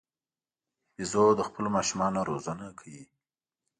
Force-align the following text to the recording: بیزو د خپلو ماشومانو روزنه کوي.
بیزو 0.95 1.25
د 1.35 1.41
خپلو 1.47 1.67
ماشومانو 1.75 2.19
روزنه 2.29 2.67
کوي. 2.79 3.05